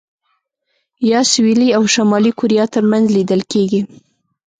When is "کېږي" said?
3.51-3.81